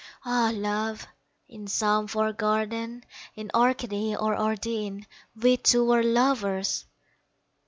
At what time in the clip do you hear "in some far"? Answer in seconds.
1.47-2.33